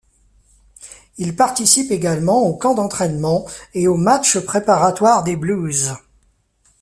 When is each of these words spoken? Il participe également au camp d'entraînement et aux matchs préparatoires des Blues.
Il 1.19 1.35
participe 1.35 1.91
également 1.91 2.41
au 2.47 2.57
camp 2.57 2.73
d'entraînement 2.73 3.45
et 3.75 3.87
aux 3.87 3.97
matchs 3.97 4.39
préparatoires 4.39 5.21
des 5.23 5.35
Blues. 5.35 5.91